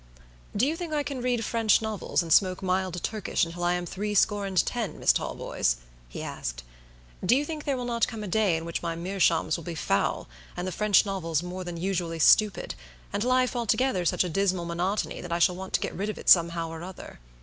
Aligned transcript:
"Do 0.55 0.65
you 0.65 0.75
think 0.75 0.91
I 0.93 1.03
can 1.03 1.21
read 1.21 1.45
French 1.45 1.79
novels 1.79 2.23
and 2.23 2.33
smoke 2.33 2.63
mild 2.63 3.03
Turkish 3.03 3.45
until 3.45 3.63
I 3.63 3.73
am 3.75 3.85
three 3.85 4.15
score 4.15 4.47
and 4.47 4.57
ten, 4.65 4.97
Miss 4.97 5.13
Talboys?" 5.13 5.75
he 6.09 6.23
asked. 6.23 6.63
"Do 7.23 7.35
you 7.35 7.45
think 7.45 7.65
there 7.65 7.77
will 7.77 7.85
not 7.85 8.07
come 8.07 8.23
a 8.23 8.27
day 8.27 8.57
in 8.57 8.65
which 8.65 8.81
my 8.81 8.95
meerschaums 8.95 9.57
will 9.57 9.63
be 9.63 9.75
foul, 9.75 10.27
and 10.57 10.67
the 10.67 10.71
French 10.71 11.05
novels 11.05 11.43
more 11.43 11.63
than 11.63 11.77
usually 11.77 12.17
stupid, 12.17 12.73
and 13.13 13.23
life 13.23 13.55
altogether 13.55 14.03
such 14.03 14.23
a 14.23 14.29
dismal 14.29 14.65
monotony 14.65 15.21
that 15.21 15.31
I 15.31 15.37
shall 15.37 15.55
want 15.55 15.71
to 15.73 15.79
get 15.79 15.93
rid 15.93 16.09
of 16.09 16.17
it 16.17 16.29
somehow 16.29 16.69
or 16.69 16.81
other?" 16.81 17.19